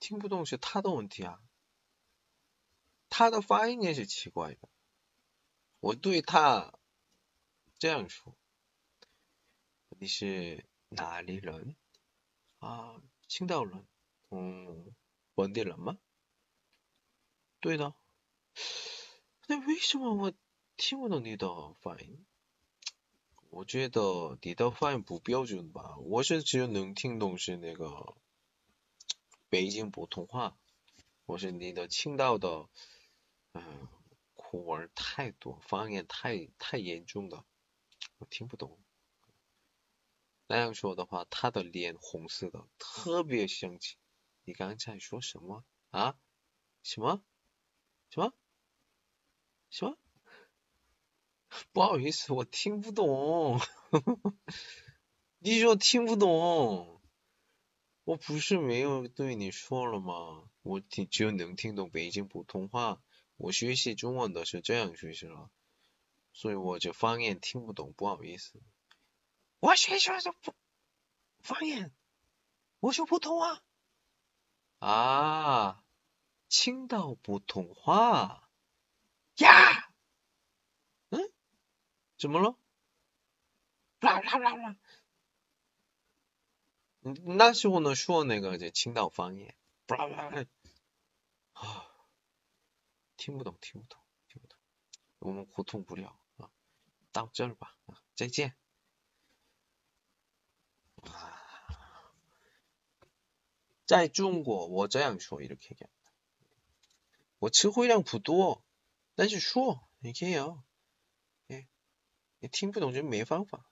[0.00, 1.40] 听不懂是他的问题啊，
[3.08, 4.68] 他的发音也是奇怪的。
[5.78, 6.74] 我对他
[7.78, 8.36] 这样说
[10.00, 11.76] ：“你是哪里人？
[12.58, 13.86] 啊，青岛人。
[14.30, 14.92] 嗯，
[15.34, 15.96] 本地人吗？
[17.60, 17.94] 对的。
[19.46, 20.32] 那为什么我
[20.76, 22.26] 听不懂你的发音？
[23.54, 25.96] 我觉得你的发音不标准吧。
[25.98, 28.16] 我是只有能听懂是那个
[29.48, 30.58] 北京普通话，
[31.24, 32.68] 我是你的青岛的，
[33.52, 33.88] 嗯。”
[34.34, 37.44] 口味太多，方言太太严重了，
[38.18, 38.78] 我听不懂。
[40.46, 43.96] 那样说的话，他的脸红色的，特别生气。
[44.44, 46.16] 你刚才说什么啊？
[46.84, 47.24] 什么？
[48.10, 48.32] 什么？
[49.70, 49.98] 什么？
[51.72, 53.60] 不好意思，我听不懂。
[55.38, 57.00] 你说听不懂？
[58.04, 60.44] 我不是没有对你说了吗？
[60.62, 63.00] 我听只有能听懂北京普通话。
[63.36, 65.50] 我学习中文的是这样学习了，
[66.32, 68.62] 所以我就方言听不懂，不好意思。
[69.60, 70.54] 我学习的不
[71.40, 71.92] 方言，
[72.80, 73.62] 我说普通话。
[74.78, 75.82] 啊，
[76.48, 78.48] 青岛普通话
[79.38, 79.83] 呀？
[82.23, 82.23] 嗯？
[82.23, 82.55] 怎么了？
[84.01, 84.77] 啦啦啦啦！
[87.01, 89.55] 那时候呢说那个这青岛方言，
[89.87, 90.45] 啦啦啦！
[91.53, 91.85] 啊。
[93.17, 93.99] 听不懂，听不懂，
[94.29, 94.57] 听不懂，
[95.19, 96.49] 我们沟通不了啊，
[97.11, 98.55] 到这儿吧啊，再见。
[103.85, 105.89] 在中国，我这样说，이렇게 요。
[107.39, 108.63] 我词汇量不多，
[109.15, 110.63] 但是说也可以啊。
[112.43, 113.65] 哎，你听不懂就没办法。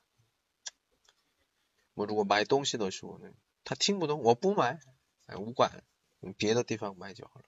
[1.93, 3.32] 我如果买东西的时候呢，
[3.64, 4.80] 他听不懂，我不买，
[5.26, 5.84] 哎，无管，
[6.38, 7.45] 别的地方买就好了。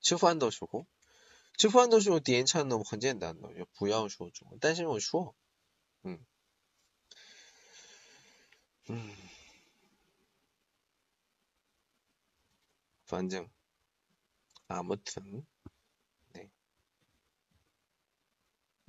[0.00, 0.86] 吃饭的时候，
[1.58, 4.58] 吃饭的时候点餐呢很简单的，就不要说中文。
[4.60, 5.34] 但是我说，
[6.02, 6.24] 嗯，
[8.86, 9.14] 嗯，
[13.04, 13.50] 反正
[14.68, 15.44] 아무튼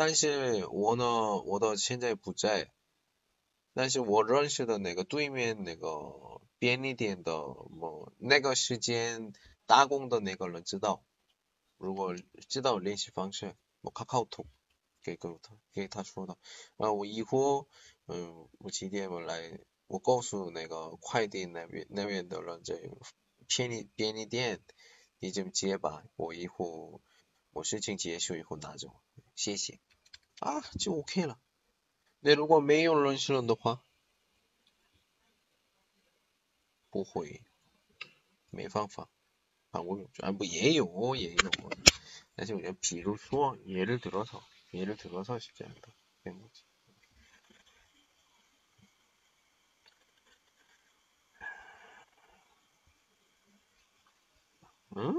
[0.00, 2.72] 但是我呢，我到现在不在，
[3.74, 9.34] 但是我认识的那个对面那个便利店的，么那个时间。
[9.66, 11.04] 打工的那个人知道，
[11.76, 12.16] 如果
[12.48, 14.46] 知道联系方式，我卡卡图
[15.02, 16.38] 给给他给他说的，
[16.78, 17.68] 然后我以后
[18.06, 22.90] 嗯我几点我来，我告诉那个快递那边那边的人这
[23.46, 24.62] 便利便利店，
[25.18, 27.02] 你就接吧，我以后
[27.50, 28.88] 我事情结束以后拿走，
[29.34, 29.78] 谢谢
[30.39, 31.39] 啊就 OK 了。
[32.19, 33.83] 那如果没有认识人的话，
[36.89, 37.43] 不会，
[38.49, 39.09] 没办法。
[39.71, 41.51] 啊，我啊不也有也有，
[42.35, 46.63] 但是我觉得，比如说，예를들어 서， 예를들어서是这样的，对不起。
[54.95, 55.13] 嗯？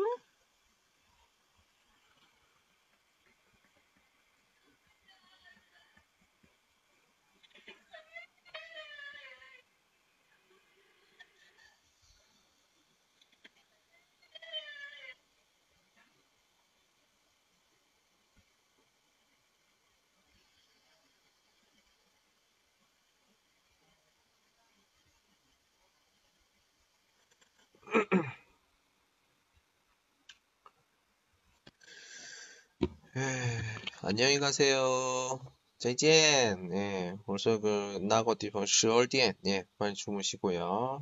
[34.02, 35.40] 안녕히 가세요.
[35.78, 36.68] 再见.
[36.68, 39.34] 네, 벌써 그 나고 디펑 12点.
[39.46, 41.00] 예, 빨리 주무시고요.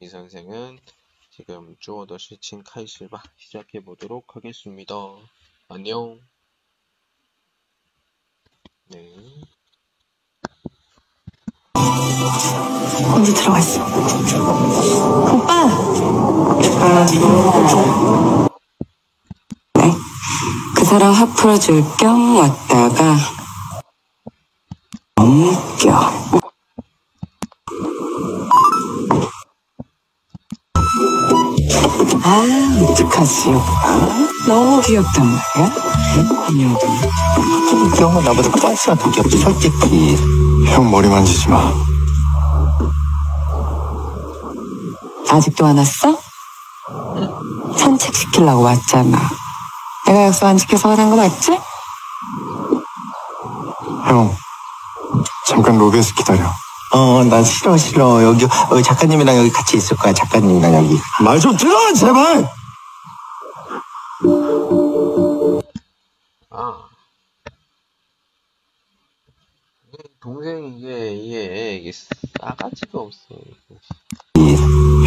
[0.00, 0.78] 이 선생은
[1.30, 4.94] 지금 주어더 시칭 카이시바 시작해 보도록 하겠습니다.
[5.68, 6.20] 안녕.
[8.86, 9.14] 네.
[13.14, 13.84] 언제 들어갔어?
[15.34, 15.68] 오빠!
[20.93, 23.17] 사랑 화풀어 줄 겸 왔다가
[25.15, 25.91] 엄껴
[32.21, 33.99] 아 어떡하지 오빠?
[34.47, 36.45] 너무 귀엽단 말이야?
[36.47, 36.87] 그녀도.
[37.97, 40.15] 형은 나보다 클래스가 더 귀엽지 솔직히.
[40.67, 41.73] 형 머리 만지지 마.
[45.27, 46.19] 아직도 안 왔어?
[47.77, 49.17] 산책시키려고 왔잖아.
[50.07, 51.51] 내가 약속 안 지켜서 화난 거 맞지?
[54.05, 54.35] 형
[55.47, 56.49] 잠깐 로비에서 기다려
[56.91, 61.93] 어난 싫어 싫어 여기 어, 작가님이랑 여기 같이 있을 거야 작가님이랑 여기 말 좀 들어
[61.93, 62.47] 제발
[66.51, 66.73] 아.
[69.93, 71.91] 이 동생 이게 이게 이게
[72.39, 73.19] 싸가지가 없어.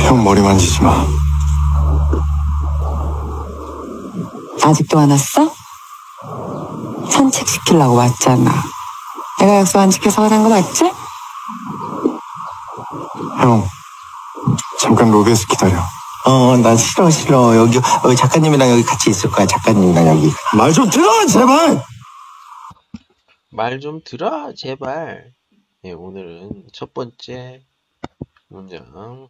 [0.01, 1.07] 형 머리 만지지 마
[4.63, 5.53] 아직도 안 왔어?
[7.11, 8.51] 산책 시키려고 왔잖아.
[9.41, 10.85] 내가 약속 안 지켜서 화난 거 맞지?
[13.41, 13.69] 형
[14.81, 15.79] 잠깐 로비에서 기다려
[16.25, 21.27] 어난 싫어 싫어 여기 어, 작가님이랑 여기 같이 있을 거야 작가님이랑 여기 말 좀 들어
[21.27, 21.83] 제발
[23.51, 25.33] 말 좀 들어, 제발.
[25.85, 27.63] 예, 오늘은 첫 번째
[28.49, 29.29] 문장.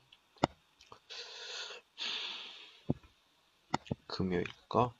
[4.09, 4.93] 금요일 거.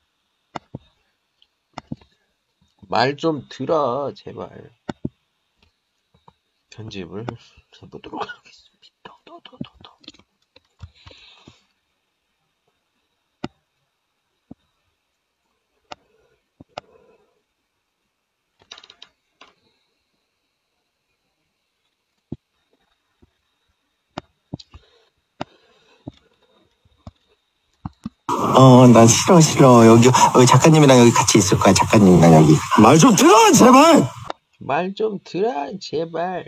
[2.89, 4.71] 말 좀 들어, 제발.
[6.71, 7.27] 편집을
[7.83, 8.87] 해보도록 하겠습니다.
[9.25, 9.91] 도도도도도.
[28.57, 29.87] 어난 싫어 싫어.
[29.87, 32.55] 여기 어, 작가님이랑 여기 같이 있을 거야 작가님이랑 여기.
[32.81, 34.09] 말 좀 들어 제발!
[34.61, 36.45] 말 좀 들어, 제발.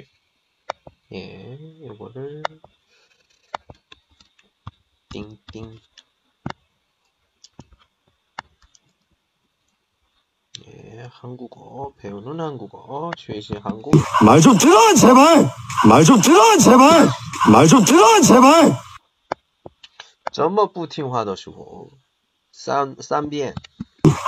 [1.12, 2.42] 예, 이거를.
[5.10, 5.78] 띵띵.
[10.66, 11.92] 예, 한국어.
[11.98, 13.92] 배우는 한국어学习 한국.
[14.24, 15.48] 말 좀 들어 제발!
[15.88, 17.08] 말 좀 들어 제발!
[17.52, 18.76] 말 좀 들어 제발
[20.37, 21.91] 怎么不听话的时候
[22.51, 23.53] 三三遍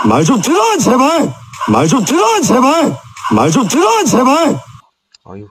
[0.06, 1.32] 말 좀 들어 제발
[1.72, 2.96] 말 좀 들어 제발
[3.34, 4.56] 말 좀 들어 제발
[5.24, 5.50] 아유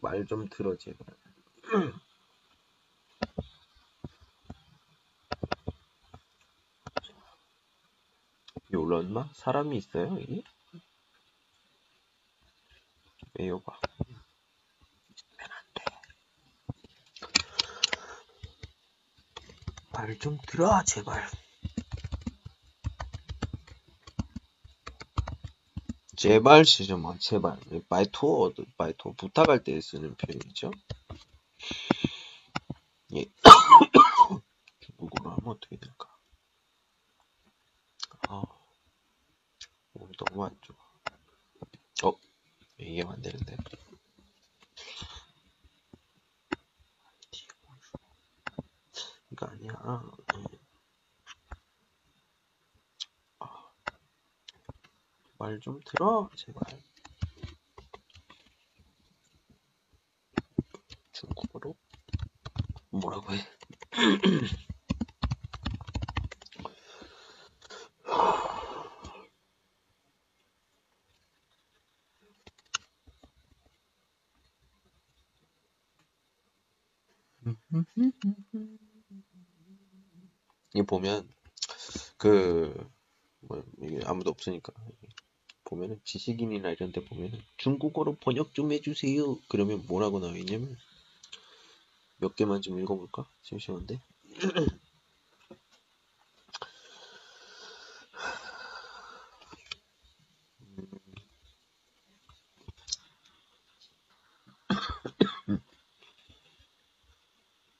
[0.00, 1.06] 말 좀 들어 제발
[8.66, 9.30] 비 올랐나?
[9.34, 10.44] 사람이 있어요 여기?
[13.38, 13.78] 왜요 봐
[19.93, 21.23] 말좀 들어 제발.
[26.15, 27.59] 제발 쓰지 마 제발.
[27.89, 30.71] 바이토 바이토 부탁할 때 쓰는 표현이죠?
[33.15, 33.25] 예.
[34.79, 36.09] 중국어로 하면 어떻게 될까?
[38.29, 38.41] 아
[39.93, 40.77] 오늘 너무 안 좋아.
[42.03, 42.17] 어
[42.79, 43.55] 얘기하면 안 되는데
[49.43, 49.73] 거 아니야?
[55.37, 56.63] 말 좀 들어 제발.
[61.11, 61.75] 중국어로?
[62.91, 63.37] 뭐라고 해
[80.75, 81.27] 이 보면
[82.17, 82.73] 그
[83.41, 84.73] 뭐, 이게 아무도 없으니까
[85.65, 89.39] 보면은 지식인이나 이런 데 보면은 중국어로 번역 좀 해주세요.
[89.49, 90.75] 그러면 뭐라고 나와 있냐면
[92.17, 93.27] 몇 개만 좀 읽어볼까?
[93.43, 93.99] 심심한데.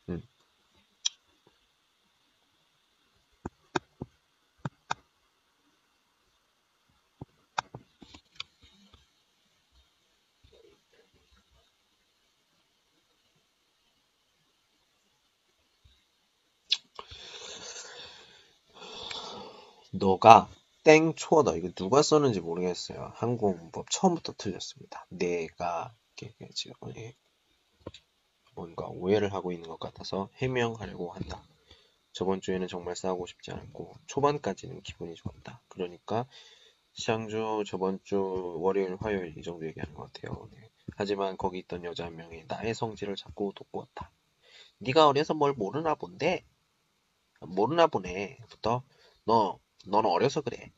[0.09, 0.21] 음.
[20.23, 20.47] 너가
[20.85, 21.55] 땡 초어다.
[21.55, 23.11] 이거 누가 썼는지 모르겠어요.
[23.15, 25.05] 한국문법 처음부터 틀렸습니다.
[25.09, 27.13] 내가 이렇게 지금 예.
[28.55, 31.43] 뭔가 오해를 하고 있는 것 같아서 해명하려고 한다.
[32.13, 35.61] 저번 주에는 정말 싸우고 싶지 않았고 초반까지는 기분이 좋았다.
[35.67, 36.25] 그러니까
[36.93, 38.21] 시장주 저번 주
[38.61, 40.47] 월요일 화요일 이 정도 얘기하는 것 같아요.
[40.53, 40.69] 네.
[40.95, 44.09] 하지만 거기 있던 여자 한 명이 나의 성질을 자꾸 돋구었다.
[44.77, 46.45] 네가 어려서 뭘 모르나 본데
[47.41, 48.83] 모르나 보네부터
[49.25, 50.71] 너 너는 어려서 그래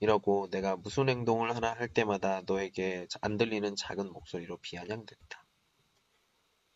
[0.00, 5.44] 이러고 내가 무슨 행동을 하나 할 때마다 너에게 안 들리는 작은 목소리로 비아냥댔다.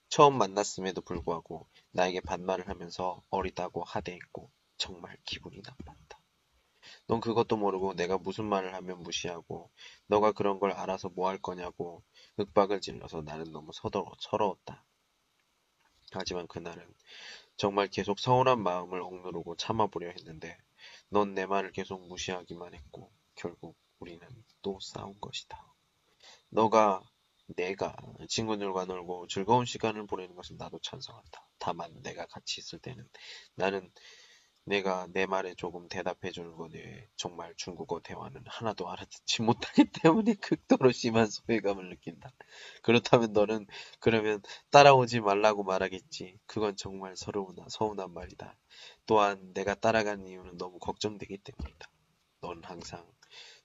[0.09, 6.19] 처음 만났음에도 불구하고 나에게 반말을 하면서 어리다고 하대했고 정말 기분이 나빴다.
[7.09, 9.71] 넌 그것도 모르고 내가 무슨 말을 하면 무시하고
[10.07, 12.03] 너가 그런 걸 알아서 뭐 할 거냐고
[12.39, 14.85] 윽박을 질러서 나는 너무 서러워, 서러웠다.
[16.11, 16.85] 하지만 그날은
[17.57, 20.59] 정말 계속 서운한 마음을 억누르고 참아보려 했는데
[21.09, 24.27] 넌 내 말을 계속 무시하기만 했고 결국 우리는
[24.63, 25.65] 또 싸운 것이다.
[26.51, 27.03] 너가
[27.49, 27.97] 내가
[28.29, 31.49] 친구들과 놀고 즐거운 시간을 보내는 것은 나도 찬성한다.
[31.59, 33.09] 다만 내가 같이 있을 때는
[33.55, 33.91] 나는
[34.67, 40.91] 내가 내 말에 조금 대답해 것 외에 정말 중국어 대화는 하나도 알아듣지 못하기 때문에 극도로
[40.91, 42.33] 심한 소외감을 느낀다.
[42.83, 43.67] 그렇다면 너는
[44.01, 46.39] 그러면 따라오지 말라고 말하겠지.
[46.47, 48.57] 그건 정말 서러우나 서운한 말이다.
[49.07, 51.89] 또한 내가 따라간 이유는 너무 걱정되기 때문이다.
[52.41, 53.07] 넌 항상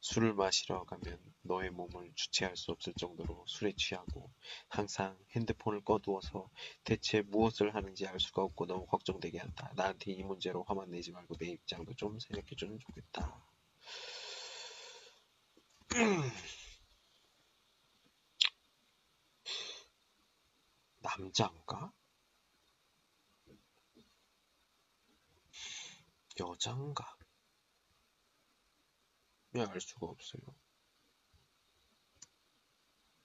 [0.02, 4.32] 술을 마시러 가면 너의 몸을 주체할 수 없을 정도로 술에 취하고
[4.68, 6.49] 항상 핸드폰을 꺼두어서
[6.84, 9.72] 대체 무엇을 하는지 알 수가 없고 너무 걱정되게 한다.
[9.76, 13.41] 나한테 이 문제로 화만 내지 말고 내 입장도 좀 생각해주면 좋겠다.
[21.02, 21.91] 남자인가?
[26.39, 26.93] 여자인
[29.54, 29.60] 가?
[29.60, 30.41] 왜알 수가 없어요.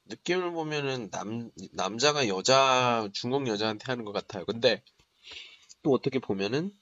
[0.07, 4.45] 느낌을 보면은 남, 남자가 여자, 중국 여자한테 하는 것 같아요.
[4.45, 4.83] 근데
[5.83, 6.73] 또 어떻게 보면은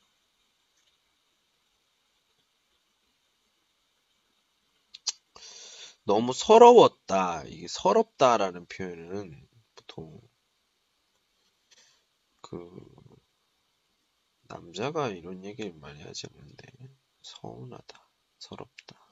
[6.05, 7.45] 너무 서러웠다.
[7.47, 10.21] 이게 서럽다라는 표현은 보통
[12.43, 12.71] 그
[14.49, 16.67] 남자가 이런 얘기를 많이 하지 않는데
[17.23, 19.04] 서운하다, 서럽다.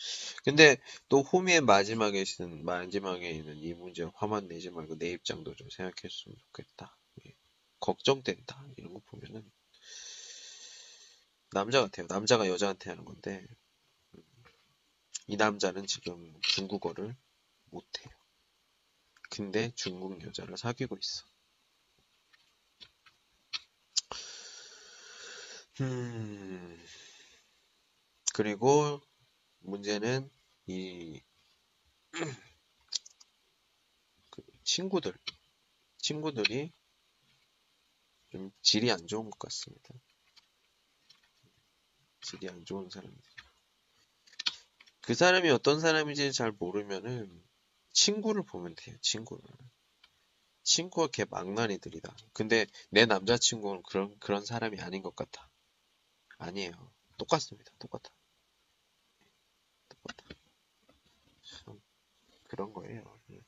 [0.00, 0.40] 예.
[0.44, 0.76] 근데
[1.08, 6.36] 또 호미의 마지막에 있는 마지막에 있는 이 문제 화만 내지 말고 내 입장도 좀 생각했으면
[6.38, 6.96] 좋겠다.
[7.26, 7.34] 예.
[7.80, 9.50] 걱정된다 이런 거 보면은
[11.52, 12.06] 남자 같아요.
[12.08, 13.46] 남자가 여자한테 하는 건데
[14.14, 14.22] 음,
[15.26, 17.16] 이 남자는 지금 중국어를
[17.70, 18.10] 못해요.
[19.30, 21.24] 근데 중국 여자를 사귀고 있어.
[25.80, 26.78] 음,
[28.34, 29.00] 그리고
[29.60, 30.30] 문제는
[30.66, 31.20] 이
[34.30, 35.12] 그 친구들,
[35.98, 36.72] 친구들이
[38.30, 39.94] 좀 질이 안 좋은 것 같습니다.
[42.22, 43.20] 질이 안 좋은 사람들.
[45.02, 47.42] 그 사람이 어떤 사람인지 잘 모르면은
[47.92, 49.42] 친구를 보면 돼요, 친구를.
[50.62, 52.14] 친구가 걔 망나니들이다.
[52.32, 55.50] 근데 내 남자친구는 그런, 그런 사람이 아닌 것 같아.
[56.38, 56.92] 아니에요.
[57.18, 57.72] 똑같습니다.
[57.78, 58.10] 똑같아.
[59.88, 60.24] 똑같아.
[61.42, 61.80] 참,
[62.60, 63.02] 그런 거예요.
[63.30, 63.40] 예.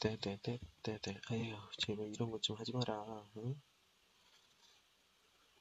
[0.00, 3.54] 떼떼떼떼떼 아휴 제발 이런 것 좀 하지 마라 응?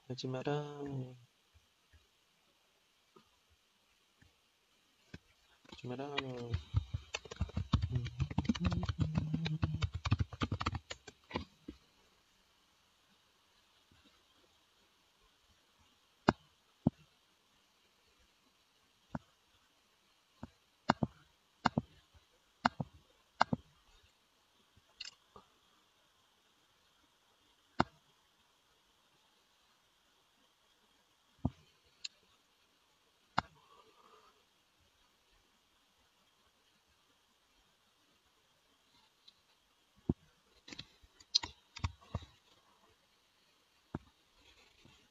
[0.09, 0.51] 하지 마라.
[5.71, 6.05] 하지 마라.
[6.23, 6.51] 음,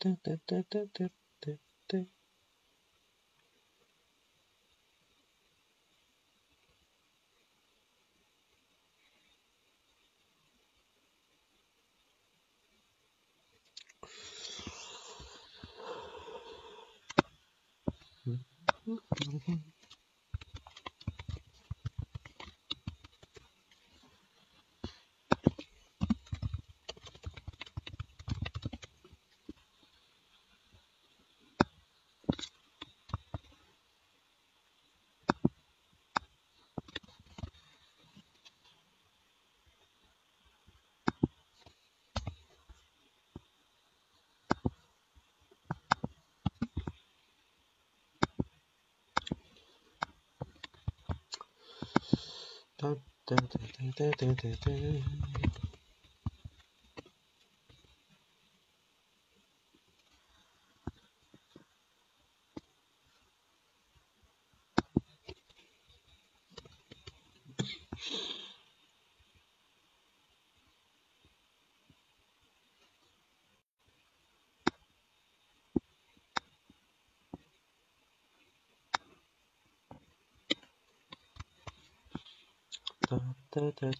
[0.00, 1.10] та та та та та
[52.80, 52.96] Dun,
[53.28, 53.42] dun,
[54.64, 55.39] dun,
[83.80, 83.92] Hmm.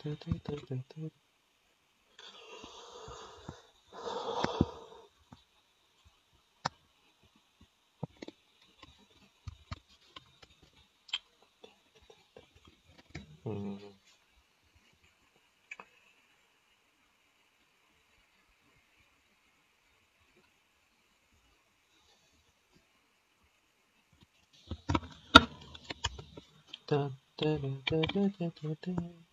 [26.89, 28.03] Da, da, da, da,
[28.39, 29.30] da, da, da.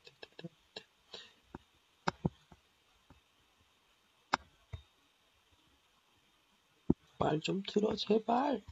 [7.36, 8.62] 말 좀 들어, 제발.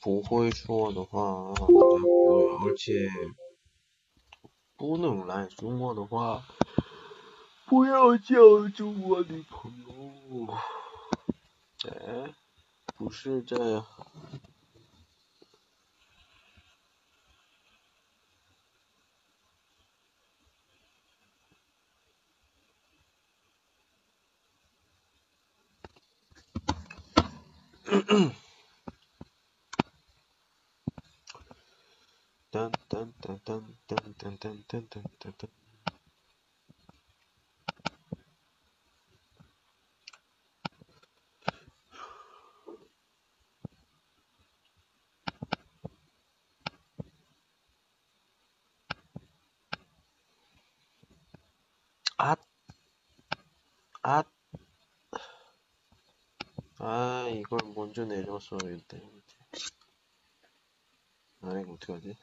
[0.00, 2.92] 不会说的话，而且
[4.76, 6.42] 不能来中国的话，
[7.66, 9.42] 不要叫中国女
[10.33, 10.53] 朋友。
[11.91, 12.33] 哎，
[12.95, 13.85] 不是这样。
[32.51, 35.62] 噔噔噔噔噔噔噔噔噔噔。
[58.49, 59.37] 벌써 이랬다 이거지
[61.41, 62.15] 아 이거 어떻게 하지?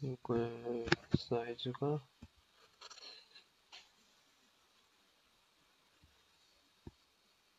[0.00, 0.86] 이거의
[1.18, 2.02] 사이즈가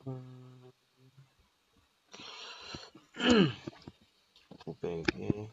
[0.08, 0.72] 음...
[4.66, 5.52] 900에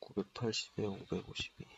[0.00, 1.75] 980에 552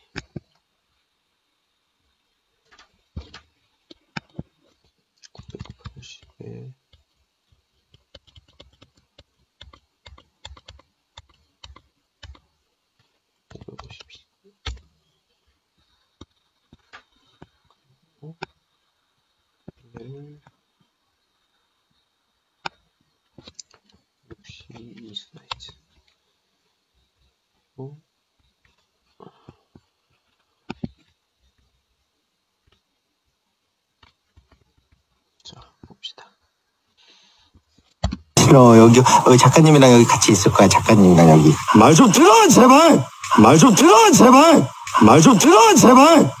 [38.95, 41.53] 여기 작가님이랑 여기 같이 있을 거야 작가님이랑 여기.
[41.77, 43.05] 말 좀 들어 제발!
[43.39, 44.67] 말 좀 들어 제발!
[45.03, 46.31] 말 좀 들어 제발!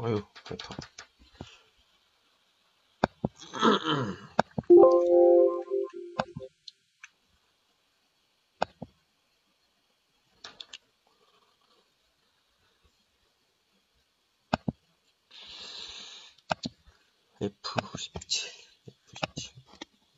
[0.00, 0.74] 아유, 배파.
[17.40, 18.48] F17,
[18.88, 19.52] F17,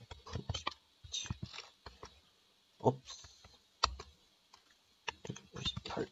[0.01, 1.29] F17,
[2.79, 3.01] 업,
[5.25, 6.09] F18,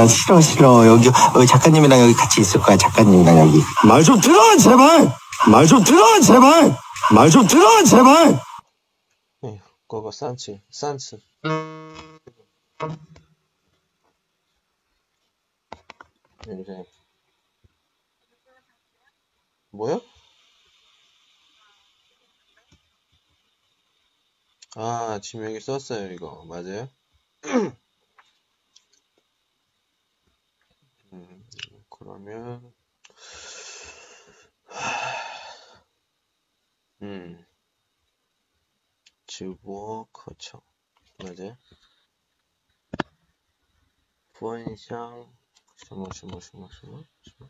[0.00, 0.86] 어, 난 싫어, 싫어.
[0.86, 3.58] 여기, 어, 작가님이랑 여기 같이 있을 거야, 작가님이랑 여기.
[3.86, 5.12] 말 좀 들어, 제발!
[5.50, 6.74] 말 좀 들어, 제발!
[7.14, 8.40] 말 좀 들어, 제발!
[9.44, 11.18] 에휴, 그거 산치, 산츠.
[16.48, 16.84] 요새
[19.72, 20.00] 뭐야?
[24.76, 26.44] 아, 지금 여기 썼어요, 이거.
[26.48, 26.88] 맞아요?
[31.12, 31.44] 음,
[31.99, 32.73] 그러면,
[37.01, 37.45] 음,
[39.27, 40.61] 直播 거쳐.
[41.17, 41.57] 맞아요?
[44.31, 45.33] 分享
[45.75, 47.49] 什么什么什么什么什么？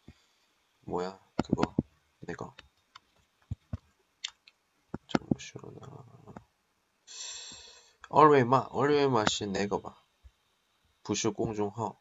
[0.91, 1.17] 뭐야?
[1.45, 1.73] 그거.
[2.19, 2.53] 내가.
[5.07, 5.79] 정보쇼나.
[8.09, 9.95] 얼웨마 얼웨마시 내가 봐.
[11.03, 11.97] 부슈 공중허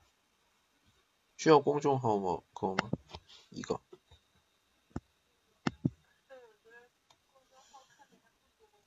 [1.36, 2.90] 쉬어 공중허 뭐 그거 뭐
[3.52, 3.80] 이거.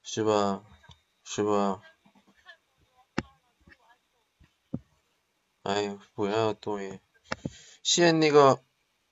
[0.01, 0.65] 시바
[1.23, 1.81] 시바.
[5.63, 6.99] 아이 뭐야 또이
[7.83, 8.57] 시앤니가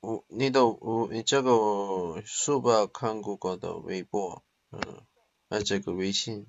[0.01, 5.03] 我你都我你这个我竖看过我的微博嗯
[5.49, 6.47] 还这个微信。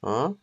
[0.00, 0.38] 嗯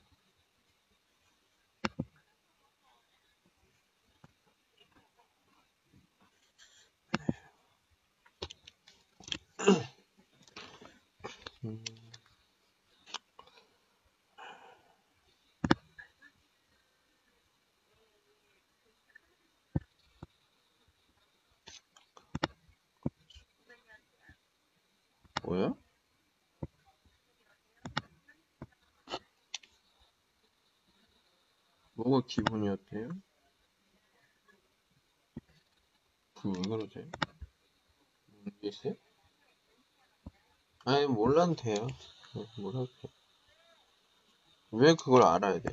[25.43, 25.73] 뭐야?
[31.93, 33.09] 뭐가 기분이 어때요?
[36.35, 37.11] 그왜 그러지?
[38.27, 38.95] 모르겠어요?
[40.85, 41.87] 아니 몰라도 돼요.
[43.01, 43.09] 돼.
[44.71, 45.69] 왜 그걸 알아야 돼?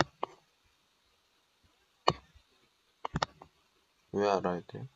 [4.12, 4.88] 왜 알아야 돼?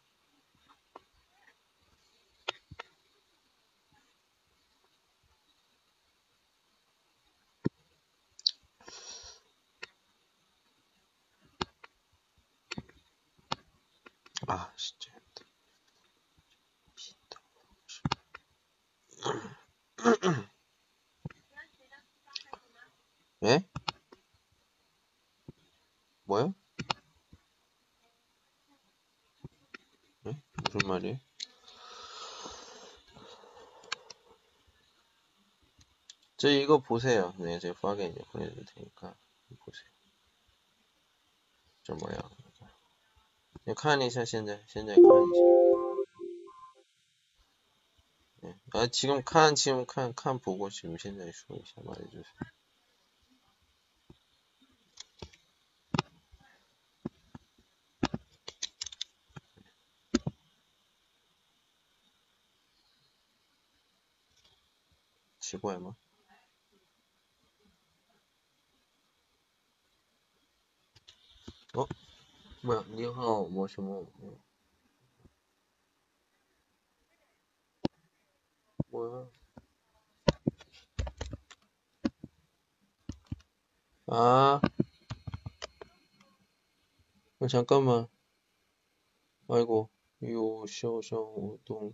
[14.52, 15.12] 아, 진짜.
[23.44, 23.64] 예?
[26.24, 26.52] 뭐요?
[30.26, 30.36] 예?
[30.64, 31.20] 무슨 말이에요?
[36.36, 37.34] 저 이거 보세요.
[37.38, 39.14] 네, 제가 파게 이제 보내드릴 테니까
[39.60, 39.90] 보세요.
[41.84, 42.29] 저 뭐야?
[43.69, 45.43] 你看一下现在，现在看一下。
[48.41, 48.53] 네.
[48.73, 52.05] 아, 지금 칸, 지금 칸, 칸 보고 지금 현재 쇼이샤 말해
[73.69, 74.05] 니하오, 뭐, 什么,
[78.89, 79.29] 뭐야?
[84.07, 84.61] 아,
[87.39, 88.07] 어, 잠깐만.
[89.47, 89.89] 아이고,
[90.23, 91.93] 요, 小小活动,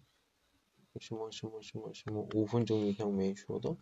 [0.99, 3.75] 什么什么什么什么,5分钟以上没说的?